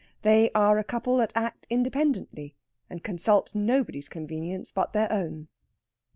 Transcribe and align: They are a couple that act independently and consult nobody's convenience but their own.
They 0.23 0.49
are 0.55 0.79
a 0.79 0.83
couple 0.83 1.17
that 1.17 1.31
act 1.35 1.67
independently 1.69 2.55
and 2.89 3.03
consult 3.03 3.53
nobody's 3.53 4.09
convenience 4.09 4.71
but 4.71 4.93
their 4.93 5.11
own. 5.13 5.47